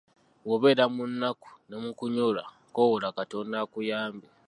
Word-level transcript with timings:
Bw’obeera 0.43 0.85
mu 0.95 1.03
nnaku 1.11 1.49
ne 1.67 1.75
mukunyolwa 1.83 2.43
kowoola 2.73 3.07
katonda 3.17 3.55
akuyambe. 3.63 4.27